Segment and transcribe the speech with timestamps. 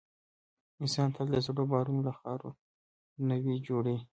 [0.81, 2.49] انسانان تل د زړو باورونو له خاورو
[3.29, 4.01] نوي جوړوي.